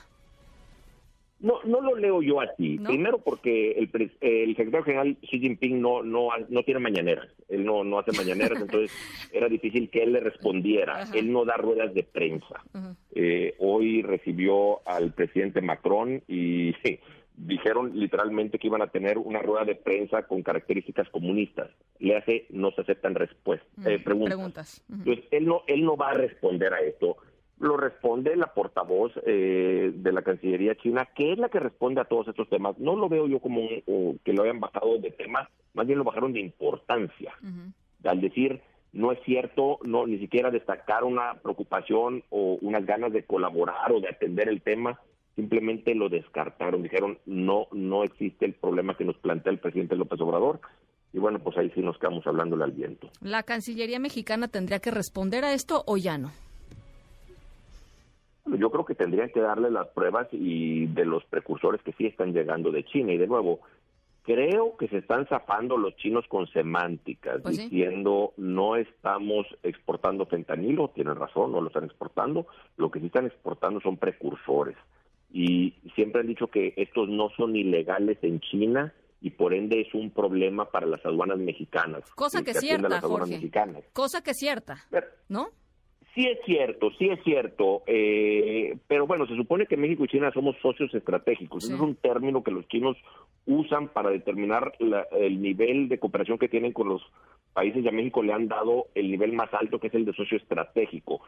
No, 1.43 1.55
no 1.65 1.81
lo 1.81 1.97
leo 1.97 2.23
yo 2.23 2.41
así. 2.41 2.79
Primero 2.79 3.19
porque 3.19 3.73
el, 3.73 3.91
el, 4.21 4.57
secretario 4.57 4.85
general 4.85 5.17
Xi 5.23 5.41
Jinping 5.41 5.81
no, 5.81 6.05
no, 6.05 6.29
no 6.49 6.63
tiene 6.63 6.79
mañaneras. 6.79 7.29
Él 7.49 7.65
no, 7.65 7.83
no 7.83 7.99
hace 7.99 8.13
mañaneras, 8.13 8.61
entonces 8.63 8.93
era 9.33 9.49
difícil 9.49 9.91
que 9.91 10.05
él 10.05 10.13
le 10.13 10.21
respondiera. 10.21 11.05
Él 11.13 11.33
no 11.33 11.45
da 11.45 11.57
ruedas 11.57 11.93
de 11.95 12.05
prensa. 12.05 12.63
Eh, 13.13 13.57
hoy 13.59 14.03
recibió 14.03 14.87
al 14.89 15.13
presidente 15.15 15.61
Macron 15.61 16.23
y 16.29 16.73
dijeron 17.37 17.93
literalmente 17.95 18.59
que 18.59 18.67
iban 18.67 18.83
a 18.83 18.89
tener 18.89 19.19
una 19.19 19.41
rueda 19.41 19.65
de 19.65 19.75
prensa 19.75 20.23
con 20.25 20.43
características 20.43 21.09
comunistas. 21.11 21.71
Le 21.99 22.17
hace, 22.17 22.47
no 22.51 22.71
se 22.73 22.83
aceptan 22.83 23.15
respuestas, 23.15 23.69
eh, 23.87 23.99
preguntas. 23.99 24.83
Entonces, 24.91 25.25
él 25.31 25.47
no, 25.47 25.63
él 25.67 25.85
no 25.85 25.97
va 25.97 26.11
a 26.11 26.15
responder 26.15 26.73
a 26.75 26.81
esto. 26.81 27.17
Lo 27.59 27.77
responde 27.77 28.37
la 28.37 28.53
portavoz 28.53 29.13
eh, 29.25 29.93
de 29.95 30.13
la 30.13 30.23
Cancillería 30.23 30.75
China, 30.77 31.09
que 31.15 31.33
es 31.33 31.39
la 31.39 31.49
que 31.49 31.61
responde 31.61 32.01
a 32.01 32.05
todos 32.05 32.29
estos 32.29 32.49
temas. 32.49 32.79
No 32.79 32.97
lo 32.97 33.09
veo 33.09 33.29
yo 33.29 33.39
como 33.41 33.69
que 34.25 34.33
lo 34.33 34.43
hayan 34.43 34.61
bajado 34.61 34.99
de 34.99 35.13
temas, 35.13 35.49
más 35.75 35.87
bien 35.87 35.99
lo 35.99 36.05
bajaron 36.05 36.33
de 36.33 36.41
importancia. 36.41 37.33
Al 38.05 38.21
decir, 38.21 38.61
no 38.93 39.13
es 39.13 39.21
cierto, 39.25 39.79
no 39.85 40.07
ni 40.07 40.19
siquiera 40.19 40.51
destacar 40.51 41.05
una 41.05 41.35
preocupación 41.35 42.25
o 42.31 42.59
unas 42.61 42.85
ganas 42.85 43.13
de 43.13 43.25
colaborar 43.25 43.93
o 43.93 44.01
de 44.01 44.09
atender 44.09 44.49
el 44.49 44.61
tema, 44.61 45.01
simplemente 45.37 45.95
lo 45.95 46.09
descartaron, 46.09 46.83
dijeron 46.83 47.19
no, 47.27 47.67
no 47.73 48.05
existe 48.05 48.45
el 48.45 48.55
problema 48.55 48.97
que 48.97 49.05
nos 49.05 49.17
plantea 49.17 49.53
el 49.53 49.59
presidente 49.59 49.97
López 49.97 50.21
Obrador. 50.21 50.61
Y 51.13 51.19
bueno, 51.19 51.41
pues 51.41 51.59
ahí 51.59 51.71
sí 51.75 51.83
nos 51.83 51.99
quedamos 51.99 52.27
hablándole 52.27 52.65
al 52.65 52.73
viento. 52.73 53.11
¿La 53.21 53.43
Cancillería 53.43 53.99
mexicana 53.99 54.49
tendría 54.49 54.79
que 54.79 54.91
responder 54.91 55.45
a 55.45 55.53
esto 55.53 55.85
o 55.87 55.99
ya 55.99 56.17
no? 56.17 56.31
yo 58.45 58.71
creo 58.71 58.85
que 58.85 58.95
tendrían 58.95 59.31
que 59.31 59.41
darle 59.41 59.71
las 59.71 59.89
pruebas 59.89 60.29
y 60.33 60.87
de 60.87 61.05
los 61.05 61.25
precursores 61.27 61.81
que 61.83 61.93
sí 61.93 62.07
están 62.07 62.33
llegando 62.33 62.71
de 62.71 62.85
China. 62.85 63.13
Y 63.13 63.19
de 63.19 63.27
nuevo, 63.27 63.61
creo 64.23 64.77
que 64.77 64.89
se 64.89 64.99
están 64.99 65.27
zafando 65.27 65.77
los 65.77 65.97
chinos 65.97 66.25
con 66.29 66.47
semánticas, 66.49 67.41
pues 67.43 67.59
diciendo 67.59 68.33
no 68.37 68.77
estamos 68.77 69.47
exportando 69.63 70.27
fentanilo, 70.27 70.89
tienen 70.89 71.17
razón, 71.17 71.53
no 71.53 71.61
lo 71.61 71.69
están 71.69 71.85
exportando, 71.85 72.47
lo 72.77 72.91
que 72.91 73.01
sí 73.01 73.07
están 73.07 73.27
exportando 73.27 73.81
son 73.81 73.97
precursores. 73.97 74.77
Y 75.33 75.75
siempre 75.95 76.21
han 76.21 76.27
dicho 76.27 76.49
que 76.49 76.75
estos 76.77 77.09
no 77.09 77.31
son 77.37 77.57
ilegales 77.57 78.19
en 78.23 78.41
China 78.41 78.93
y 79.23 79.31
por 79.31 79.55
ende 79.55 79.81
es 79.81 79.95
un 79.95 80.11
problema 80.11 80.71
para 80.71 80.87
las 80.87 81.05
aduanas 81.07 81.39
mexicanas. 81.39 82.03
Cosa 82.15 82.43
que 82.43 82.51
es 82.51 82.61
cierta, 82.61 83.01
Jorge. 83.01 83.51
Cosa 83.93 84.23
que 84.23 84.33
es 84.33 84.39
cierta, 84.39 84.77
¿no? 85.29 85.49
Sí 86.15 86.27
es 86.27 86.39
cierto, 86.45 86.91
sí 86.99 87.09
es 87.09 87.23
cierto, 87.25 87.85
eh, 87.87 88.77
pero 88.87 89.07
bueno, 89.07 89.27
se 89.27 89.35
supone 89.35 89.65
que 89.65 89.79
México 89.79 90.05
y 90.05 90.09
China 90.09 90.31
somos 90.35 90.57
socios 90.61 90.93
estratégicos. 90.93 91.65
es 91.65 91.81
un 91.81 91.95
término 91.95 92.43
que 92.43 92.51
los 92.51 92.69
chinos 92.69 92.99
usan 93.47 93.89
para 93.89 94.11
determinar 94.11 94.75
el 95.13 95.41
nivel 95.41 95.89
de 95.89 95.99
cooperación 95.99 96.37
que 96.37 96.51
tienen 96.51 96.73
con 96.73 96.91
los 96.91 97.01
países 97.55 97.83
y 97.83 97.89
a 97.89 97.93
México 97.93 98.23
le 98.23 98.35
han 98.35 98.47
dado 98.47 98.89
el 98.95 99.11
nivel 99.11 99.33
más 99.33 99.49
alto 99.55 99.79
que 99.79 99.87
es 99.87 99.95
el 99.95 100.05
de 100.05 100.13
socio 100.13 100.37
estratégico. 100.37 101.23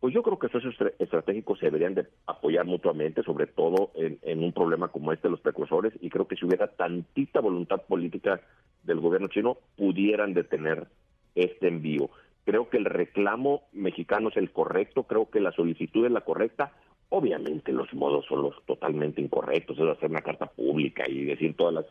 Pues 0.00 0.14
yo 0.14 0.22
creo 0.22 0.38
que 0.38 0.48
socios 0.48 0.76
estratégicos 0.98 1.58
se 1.58 1.66
deberían 1.66 1.94
de 1.94 2.06
apoyar 2.26 2.64
mutuamente, 2.64 3.22
sobre 3.24 3.46
todo 3.46 3.90
en, 3.94 4.18
en 4.22 4.44
un 4.44 4.52
problema 4.52 4.88
como 4.88 5.12
este 5.12 5.26
de 5.26 5.32
los 5.32 5.40
precursores, 5.40 5.92
y 6.00 6.08
creo 6.08 6.28
que 6.28 6.36
si 6.36 6.44
hubiera 6.44 6.68
tantita 6.68 7.40
voluntad 7.40 7.82
política 7.82 8.40
del 8.84 9.00
gobierno 9.00 9.26
chino, 9.28 9.58
pudieran 9.76 10.34
detener 10.34 10.86
este 11.34 11.68
envío. 11.68 12.10
Creo 12.44 12.70
que 12.70 12.78
el 12.78 12.84
reclamo 12.84 13.64
mexicano 13.72 14.28
es 14.28 14.36
el 14.36 14.52
correcto, 14.52 15.02
creo 15.02 15.28
que 15.30 15.40
la 15.40 15.52
solicitud 15.52 16.06
es 16.06 16.12
la 16.12 16.22
correcta. 16.22 16.72
Obviamente 17.10 17.72
los 17.72 17.92
modos 17.92 18.24
son 18.26 18.42
los 18.42 18.54
totalmente 18.66 19.20
incorrectos, 19.20 19.78
es 19.78 19.84
hacer 19.84 20.10
una 20.10 20.22
carta 20.22 20.46
pública 20.46 21.04
y 21.08 21.24
decir 21.24 21.56
todas 21.56 21.74
las 21.74 21.86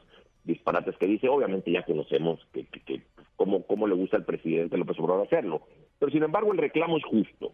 disparates 0.45 0.95
que 0.97 1.07
dice. 1.07 1.29
Obviamente 1.29 1.71
ya 1.71 1.83
conocemos 1.83 2.39
que, 2.53 2.65
que, 2.65 3.01
cómo, 3.35 3.63
cómo 3.67 3.85
le 3.85 3.95
gusta 3.95 4.17
al 4.17 4.25
presidente 4.25 4.77
López 4.77 4.97
Obrador 4.99 5.27
hacerlo. 5.27 5.61
Pero 5.99 6.11
sin 6.11 6.23
embargo 6.23 6.51
el 6.53 6.57
reclamo 6.57 6.97
es 6.97 7.03
justo. 7.03 7.51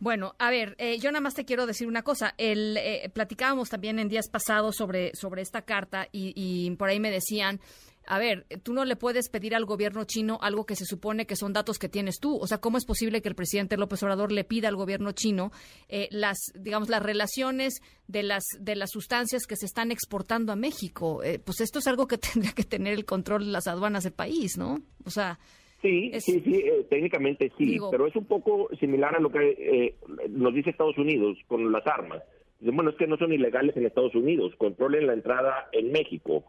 Bueno, 0.00 0.34
a 0.38 0.50
ver, 0.50 0.74
eh, 0.78 0.98
yo 0.98 1.10
nada 1.12 1.20
más 1.20 1.34
te 1.34 1.44
quiero 1.44 1.66
decir 1.66 1.86
una 1.86 2.02
cosa. 2.02 2.34
El, 2.36 2.76
eh, 2.76 3.10
platicábamos 3.12 3.70
también 3.70 3.98
en 3.98 4.08
días 4.08 4.28
pasados 4.28 4.76
sobre, 4.76 5.14
sobre 5.14 5.42
esta 5.42 5.62
carta 5.62 6.08
y, 6.10 6.32
y 6.34 6.74
por 6.76 6.88
ahí 6.88 7.00
me 7.00 7.10
decían 7.10 7.60
a 8.06 8.18
ver, 8.18 8.46
tú 8.62 8.72
no 8.72 8.84
le 8.84 8.96
puedes 8.96 9.28
pedir 9.28 9.54
al 9.54 9.64
gobierno 9.64 10.04
chino 10.04 10.38
algo 10.42 10.66
que 10.66 10.76
se 10.76 10.84
supone 10.84 11.26
que 11.26 11.36
son 11.36 11.52
datos 11.52 11.78
que 11.78 11.88
tienes 11.88 12.18
tú. 12.20 12.36
O 12.36 12.46
sea, 12.46 12.58
¿cómo 12.58 12.78
es 12.78 12.84
posible 12.84 13.22
que 13.22 13.28
el 13.28 13.34
presidente 13.34 13.76
López 13.76 14.02
Obrador 14.02 14.30
le 14.30 14.44
pida 14.44 14.68
al 14.68 14.76
gobierno 14.76 15.12
chino 15.12 15.52
eh, 15.88 16.08
las, 16.10 16.36
digamos, 16.54 16.88
las 16.88 17.02
relaciones 17.02 17.80
de 18.06 18.22
las 18.22 18.44
de 18.58 18.76
las 18.76 18.90
sustancias 18.90 19.46
que 19.46 19.56
se 19.56 19.66
están 19.66 19.90
exportando 19.90 20.52
a 20.52 20.56
México? 20.56 21.22
Eh, 21.22 21.38
pues 21.38 21.60
esto 21.60 21.78
es 21.78 21.86
algo 21.86 22.06
que 22.06 22.18
tendría 22.32 22.52
que 22.52 22.64
tener 22.64 22.94
el 22.94 23.04
control 23.04 23.46
de 23.46 23.52
las 23.52 23.66
aduanas 23.66 24.04
del 24.04 24.12
país, 24.12 24.56
¿no? 24.56 24.82
O 25.04 25.10
sea. 25.10 25.38
Sí, 25.84 26.12
sí, 26.18 26.40
sí, 26.40 26.56
eh, 26.56 26.86
técnicamente 26.88 27.52
sí, 27.58 27.78
pero 27.90 28.06
es 28.06 28.16
un 28.16 28.24
poco 28.24 28.68
similar 28.80 29.14
a 29.14 29.20
lo 29.20 29.30
que 29.30 29.94
nos 30.30 30.54
dice 30.54 30.70
Estados 30.70 30.96
Unidos 30.98 31.36
con 31.46 31.70
las 31.70 31.86
armas. 31.86 32.22
Bueno, 32.60 32.90
es 32.90 32.96
que 32.96 33.06
no 33.06 33.18
son 33.18 33.32
ilegales 33.32 33.76
en 33.76 33.84
Estados 33.84 34.14
Unidos, 34.14 34.54
controlen 34.56 35.06
la 35.06 35.12
entrada 35.12 35.68
en 35.72 35.92
México 35.92 36.44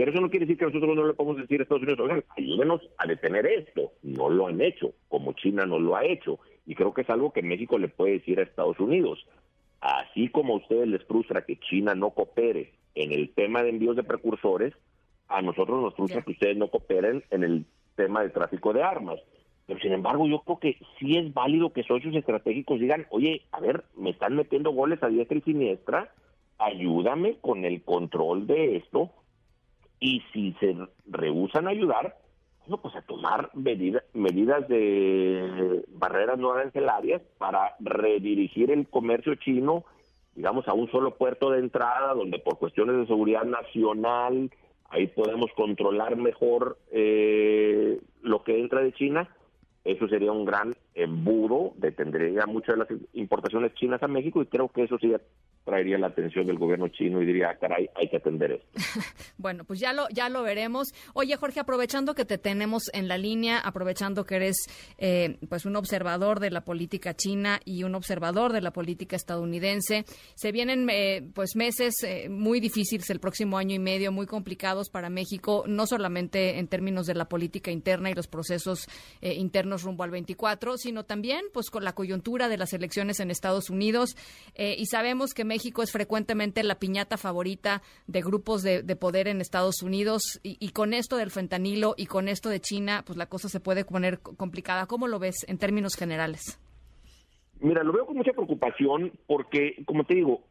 pero 0.00 0.12
eso 0.12 0.20
no 0.22 0.30
quiere 0.30 0.46
decir 0.46 0.56
que 0.56 0.64
nosotros 0.64 0.96
no 0.96 1.06
le 1.06 1.12
podemos 1.12 1.36
decir 1.36 1.60
a 1.60 1.62
Estados 1.62 1.82
Unidos, 1.82 2.00
oigan, 2.00 2.24
ayúdenos 2.34 2.80
a 2.96 3.06
detener 3.06 3.44
esto. 3.44 3.92
No 4.02 4.30
lo 4.30 4.46
han 4.46 4.62
hecho, 4.62 4.94
como 5.10 5.34
China 5.34 5.66
no 5.66 5.78
lo 5.78 5.94
ha 5.94 6.06
hecho. 6.06 6.38
Y 6.64 6.74
creo 6.74 6.94
que 6.94 7.02
es 7.02 7.10
algo 7.10 7.34
que 7.34 7.42
México 7.42 7.76
le 7.76 7.88
puede 7.88 8.12
decir 8.12 8.40
a 8.40 8.44
Estados 8.44 8.80
Unidos. 8.80 9.26
Así 9.82 10.28
como 10.28 10.54
a 10.54 10.56
ustedes 10.56 10.88
les 10.88 11.04
frustra 11.04 11.44
que 11.44 11.60
China 11.60 11.94
no 11.94 12.12
coopere 12.12 12.72
en 12.94 13.12
el 13.12 13.28
tema 13.34 13.62
de 13.62 13.68
envíos 13.68 13.94
de 13.94 14.02
precursores, 14.02 14.72
a 15.28 15.42
nosotros 15.42 15.82
nos 15.82 15.94
frustra 15.94 16.22
que 16.22 16.32
ustedes 16.32 16.56
no 16.56 16.68
cooperen 16.68 17.22
en 17.30 17.44
el 17.44 17.66
tema 17.96 18.22
de 18.22 18.30
tráfico 18.30 18.72
de 18.72 18.82
armas. 18.82 19.20
Pero 19.66 19.80
sin 19.80 19.92
embargo, 19.92 20.26
yo 20.26 20.40
creo 20.40 20.58
que 20.58 20.78
sí 20.98 21.16
es 21.16 21.32
válido 21.32 21.72
que 21.72 21.84
socios 21.84 22.14
estratégicos 22.16 22.80
digan, 22.80 23.06
oye, 23.10 23.42
a 23.52 23.60
ver, 23.60 23.84
me 23.96 24.10
están 24.10 24.34
metiendo 24.34 24.72
goles 24.72 25.02
a 25.02 25.08
diestra 25.08 25.38
y 25.38 25.42
siniestra, 25.42 26.12
ayúdame 26.58 27.38
con 27.40 27.64
el 27.64 27.82
control 27.82 28.46
de 28.46 28.76
esto 28.76 29.10
y 30.00 30.22
si 30.32 30.54
se 30.54 30.76
rehusan 31.06 31.66
a 31.66 31.70
ayudar, 31.70 32.16
bueno, 32.60 32.82
pues 32.82 32.96
a 32.96 33.02
tomar 33.02 33.50
medidas 33.54 34.68
de 34.68 35.84
barreras 35.88 36.38
no 36.38 36.52
arancelarias 36.52 37.22
para 37.38 37.76
redirigir 37.80 38.70
el 38.70 38.88
comercio 38.88 39.34
chino, 39.36 39.84
digamos, 40.34 40.66
a 40.68 40.72
un 40.72 40.90
solo 40.90 41.16
puerto 41.16 41.50
de 41.50 41.60
entrada, 41.60 42.14
donde 42.14 42.38
por 42.38 42.58
cuestiones 42.58 42.96
de 42.96 43.06
seguridad 43.06 43.44
nacional, 43.44 44.50
ahí 44.90 45.06
podemos 45.06 45.50
controlar 45.56 46.16
mejor 46.16 46.78
eh, 46.92 47.98
lo 48.22 48.42
que 48.42 48.58
entra 48.58 48.82
de 48.82 48.92
China. 48.92 49.28
Eso 49.84 50.08
sería 50.08 50.32
un 50.32 50.44
gran 50.44 50.74
embudo, 50.94 51.72
detendría 51.76 52.46
muchas 52.46 52.76
de 52.76 52.78
las 52.78 52.88
importaciones 53.14 53.74
chinas 53.74 54.02
a 54.02 54.08
México 54.08 54.42
y 54.42 54.46
creo 54.46 54.68
que 54.68 54.84
eso 54.84 54.98
sí 54.98 55.12
traería 55.64 55.98
la 55.98 56.08
atención 56.08 56.46
del 56.46 56.58
gobierno 56.58 56.88
chino 56.88 57.22
y 57.22 57.26
diría, 57.26 57.50
ah, 57.50 57.56
caray, 57.60 57.88
hay 57.94 58.08
que 58.08 58.16
atender 58.16 58.52
esto. 58.52 58.66
bueno, 59.38 59.64
pues 59.64 59.78
ya 59.78 59.92
lo, 59.92 60.08
ya 60.08 60.28
lo 60.28 60.42
veremos. 60.42 60.88
Oye, 61.14 61.36
Jorge, 61.36 61.60
aprovechando 61.60 62.14
que 62.14 62.24
te 62.24 62.38
tenemos 62.38 62.84
en 62.92 63.08
la 63.08 63.18
línea, 63.18 63.58
aprovechando 63.58 64.24
que 64.24 64.36
eres 64.36 64.56
eh, 64.98 65.38
pues 65.48 65.66
un 65.66 65.76
observador 65.76 66.40
de 66.40 66.50
la 66.50 66.62
política 66.62 67.14
china 67.14 67.60
y 67.64 67.84
un 67.84 67.94
observador 67.94 68.52
de 68.52 68.62
la 68.62 68.72
política 68.72 69.16
estadounidense, 69.16 70.04
se 70.34 70.52
vienen 70.52 70.88
eh, 70.90 71.22
pues 71.34 71.54
meses 71.54 72.02
eh, 72.02 72.28
muy 72.28 72.60
difíciles 72.60 73.08
el 73.10 73.20
próximo 73.20 73.58
año 73.58 73.74
y 73.74 73.78
medio, 73.78 74.12
muy 74.12 74.26
complicados 74.26 74.90
para 74.90 75.10
México, 75.10 75.64
no 75.66 75.86
solamente 75.86 76.58
en 76.58 76.68
términos 76.68 77.06
de 77.06 77.14
la 77.14 77.28
política 77.28 77.70
interna 77.70 78.10
y 78.10 78.14
los 78.14 78.26
procesos 78.26 78.88
internos 79.20 79.82
rumbo 79.82 80.02
al 80.04 80.10
24, 80.10 80.76
sino 80.80 81.04
también 81.04 81.44
pues 81.52 81.70
con 81.70 81.84
la 81.84 81.94
coyuntura 81.94 82.48
de 82.48 82.58
las 82.58 82.72
elecciones 82.72 83.20
en 83.20 83.30
Estados 83.30 83.70
Unidos 83.70 84.16
y 84.56 84.86
sabemos 84.86 85.34
que 85.34 85.44
México 85.44 85.82
es 85.82 85.92
frecuentemente 85.92 86.62
la 86.62 86.76
piñata 86.76 87.16
favorita 87.16 87.82
de 88.06 88.20
grupos 88.20 88.62
de, 88.62 88.96
poder 88.96 89.28
en 89.28 89.40
Estados 89.40 89.82
Unidos 89.82 90.40
y, 90.42 90.70
con 90.70 90.92
esto 90.92 91.16
del 91.16 91.30
fentanilo 91.30 91.94
y 91.96 92.06
con 92.06 92.28
esto 92.28 92.48
de 92.48 92.60
China, 92.60 93.02
pues 93.06 93.16
la 93.16 93.26
cosa 93.26 93.48
se 93.48 93.60
puede 93.60 93.84
poner 93.84 94.20
complicada. 94.20 94.86
¿Cómo 94.86 95.06
lo 95.06 95.18
ves 95.18 95.44
en 95.48 95.58
términos 95.58 95.94
generales? 95.94 96.60
Mira, 97.60 97.82
lo 97.84 97.92
veo 97.92 98.06
con 98.06 98.16
mucha 98.16 98.32
preocupación 98.32 99.12
porque, 99.26 99.82
como 99.84 100.04
te 100.04 100.14
digo, 100.14 100.42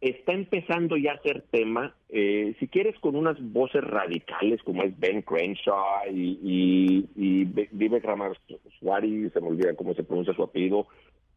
está 0.00 0.32
empezando 0.32 0.96
ya 0.96 1.12
a 1.12 1.22
ser 1.22 1.42
tema, 1.50 1.94
eh, 2.08 2.54
si 2.58 2.68
quieres, 2.68 2.98
con 3.00 3.16
unas 3.16 3.36
voces 3.52 3.84
radicales 3.84 4.62
como 4.62 4.82
es 4.82 4.98
Ben 4.98 5.22
Crenshaw 5.22 6.10
y, 6.10 6.38
y, 6.42 7.08
y 7.16 7.44
Vivek 7.44 8.04
Ramaswamy, 8.04 9.30
se 9.30 9.40
me 9.40 9.48
olvida 9.48 9.74
cómo 9.74 9.94
se 9.94 10.04
pronuncia 10.04 10.34
su 10.34 10.42
apellido, 10.42 10.86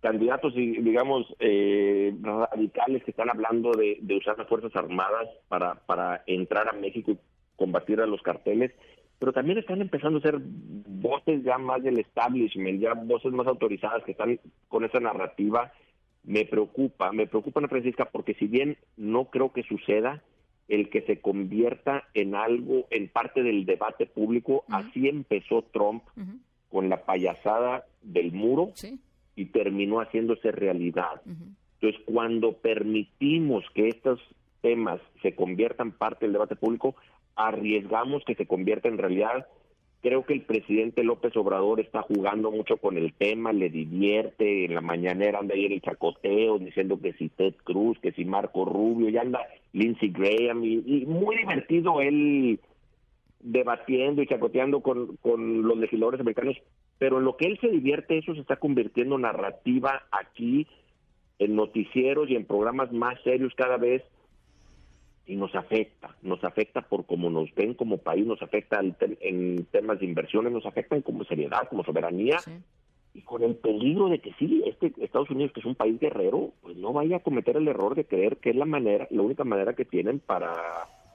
candidatos, 0.02 0.54
digamos, 0.56 1.26
eh, 1.40 2.14
radicales 2.22 3.04
que 3.04 3.12
están 3.12 3.30
hablando 3.30 3.72
de, 3.72 4.00
usar 4.16 4.38
las 4.38 4.48
Fuerzas 4.48 4.76
Armadas 4.76 5.30
para, 5.48 5.76
para 5.76 6.24
entrar 6.28 6.70
a 6.70 6.74
México 6.74 7.12
y 7.12 7.18
combatir 7.56 8.02
a 8.02 8.06
los 8.06 8.22
carteles, 8.22 8.72
pero 9.20 9.32
también 9.32 9.58
están 9.58 9.82
empezando 9.82 10.20
a 10.20 10.22
ser 10.22 10.40
voces 10.42 11.44
ya 11.44 11.58
más 11.58 11.82
del 11.84 12.00
establishment, 12.00 12.82
ya 12.82 12.94
voces 12.94 13.32
más 13.32 13.48
autorizadas 13.48 14.04
que 14.04 14.12
están 14.12 14.40
con 14.68 14.84
esa 14.84 15.00
narrativa. 15.00 15.72
Me 16.24 16.46
preocupa, 16.46 17.12
me 17.12 17.28
preocupa, 17.28 17.60
Ana 17.60 17.68
Francisca, 17.68 18.06
porque 18.06 18.34
si 18.36 18.48
bien 18.48 18.78
no 18.98 19.26
creo 19.26 19.52
que 19.52 19.64
suceda, 19.64 20.24
el 20.70 20.90
que 20.90 21.02
se 21.02 21.20
convierta 21.20 22.06
en 22.14 22.36
algo, 22.36 22.88
en 22.90 23.10
parte 23.10 23.44
del 23.44 23.66
debate 23.66 24.06
público, 24.06 24.64
así 24.70 25.10
empezó 25.10 25.64
Trump 25.64 26.04
con 26.70 26.90
la 26.90 27.04
payasada 27.06 27.86
del 28.02 28.32
muro. 28.32 28.72
¿Sí? 28.76 29.00
y 29.36 29.46
terminó 29.46 30.00
haciéndose 30.00 30.52
realidad. 30.52 31.22
Entonces, 31.26 32.02
cuando 32.06 32.54
permitimos 32.54 33.64
que 33.74 33.90
estos 33.90 34.20
temas 34.62 35.02
se 35.22 35.36
conviertan 35.36 35.92
parte 35.92 36.26
del 36.26 36.34
debate 36.34 36.56
público, 36.56 36.96
arriesgamos 37.36 38.24
que 38.26 38.36
se 38.36 38.46
convierta 38.46 38.88
en 38.88 38.98
realidad. 38.98 39.48
Creo 40.04 40.26
que 40.26 40.34
el 40.34 40.42
presidente 40.42 41.02
López 41.02 41.36
Obrador 41.38 41.80
está 41.80 42.02
jugando 42.02 42.52
mucho 42.52 42.76
con 42.76 42.98
el 42.98 43.14
tema, 43.14 43.54
le 43.54 43.70
divierte, 43.70 44.66
en 44.66 44.76
la 44.76 44.82
mañanera 44.82 45.40
anda 45.40 45.56
ahí 45.56 45.66
en 45.66 45.72
el 45.72 45.82
chacoteo 45.82 46.60
diciendo 46.60 47.00
que 47.02 47.14
si 47.14 47.30
Ted 47.30 47.56
Cruz, 47.64 47.98
que 48.00 48.12
si 48.12 48.26
Marco 48.26 48.66
Rubio, 48.66 49.08
ya 49.08 49.22
anda 49.22 49.40
Lindsey 49.72 50.10
Graham, 50.10 50.66
y, 50.66 51.06
muy 51.08 51.38
divertido 51.38 52.02
él 52.02 52.60
debatiendo 53.40 54.22
y 54.22 54.28
chacoteando 54.28 54.82
con, 54.82 55.16
con 55.18 55.62
los 55.62 55.78
legisladores 55.78 56.20
americanos 56.20 56.58
pero 56.98 57.20
en 57.20 57.26
lo 57.26 57.36
que 57.38 57.48
él 57.48 57.58
se 57.60 57.70
divierte, 57.70 58.18
eso 58.18 58.34
se 58.34 58.42
está 58.42 58.58
convirtiendo 58.58 59.16
en 59.16 59.22
narrativa 59.22 60.04
aquí 60.12 60.68
en 61.40 61.56
noticieros 61.56 62.30
y 62.30 62.36
en 62.36 62.46
programas 62.46 62.92
más 62.92 63.22
serios 63.24 63.54
cada 63.56 63.78
vez 63.78 64.04
y 65.26 65.36
nos 65.36 65.56
afecta, 65.56 66.16
nos 66.22 66.44
afecta 66.44 66.82
por 66.82 67.06
cómo 67.06 67.30
nos 67.30 67.54
ven 67.56 67.74
como 67.74 67.98
país, 67.98 68.26
nos 68.26 68.42
afecta 68.42 68.80
en 68.82 69.66
temas 69.72 70.00
de 70.00 70.06
inversiones, 70.06 70.52
nos 70.52 70.66
afecta 70.66 70.96
en 70.96 71.02
como 71.02 71.24
seriedad, 71.24 71.68
como 71.70 71.84
soberanía 71.84 72.38
y 73.14 73.22
con 73.22 73.44
el 73.44 73.56
peligro 73.56 74.10
de 74.10 74.20
que 74.20 74.34
sí, 74.34 74.64
este 74.66 74.92
Estados 75.04 75.30
Unidos 75.30 75.52
que 75.54 75.60
es 75.60 75.66
un 75.66 75.76
país 75.76 76.00
guerrero, 76.00 76.52
pues 76.62 76.76
no 76.78 76.94
vaya 76.94 77.18
a 77.18 77.24
cometer 77.24 77.58
el 77.58 77.68
error 77.68 77.96
de 77.96 78.06
creer 78.06 78.38
que 78.38 78.50
es 78.50 78.56
la 78.56 78.66
manera, 78.66 79.08
la 79.12 79.22
única 79.22 79.44
manera 79.44 79.74
que 79.74 79.86
tienen 79.86 80.20
para 80.20 80.52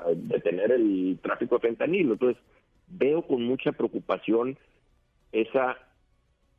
eh, 0.07 0.15
detener 0.15 0.71
el 0.71 1.19
tráfico 1.21 1.57
de 1.57 1.69
fentanilo. 1.69 2.12
Entonces, 2.12 2.41
veo 2.87 3.23
con 3.23 3.43
mucha 3.43 3.73
preocupación 3.73 4.57
esa 5.33 5.77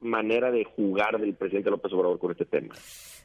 manera 0.01 0.51
de 0.51 0.63
jugar 0.63 1.19
del 1.19 1.33
presidente 1.35 1.69
López 1.69 1.91
Obrador 1.93 2.19
con 2.19 2.31
este 2.31 2.45
tema. 2.45 2.73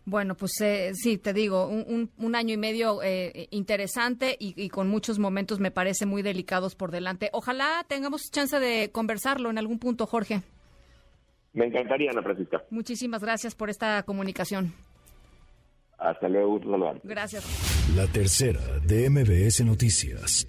Bueno, 0.06 0.34
pues 0.34 0.60
eh, 0.60 0.90
sí, 0.94 1.16
te 1.16 1.32
digo, 1.32 1.66
un, 1.66 2.34
año 2.34 2.54
y 2.54 2.58
medio 2.58 3.02
eh, 3.02 3.48
interesante 3.50 4.36
y, 4.38 4.54
y, 4.62 4.68
con 4.68 4.88
muchos 4.88 5.18
momentos 5.18 5.60
me 5.60 5.70
parece 5.70 6.04
muy 6.04 6.22
delicados 6.22 6.74
por 6.74 6.90
delante. 6.90 7.30
Ojalá 7.32 7.84
tengamos 7.88 8.30
chance 8.30 8.58
de 8.60 8.90
conversarlo 8.92 9.48
en 9.48 9.58
algún 9.58 9.78
punto, 9.78 10.06
Jorge. 10.06 10.42
Me 11.54 11.66
encantaría, 11.66 12.10
Ana 12.10 12.22
Francisca. 12.22 12.62
Muchísimas 12.70 13.22
gracias 13.22 13.54
por 13.54 13.70
esta 13.70 14.02
comunicación. 14.02 14.74
Hasta 15.98 16.28
luego, 16.28 16.60
Gracias. 17.04 17.94
La 17.96 18.06
tercera 18.06 18.60
de 18.84 19.08
MBS 19.08 19.64
Noticias. 19.64 20.46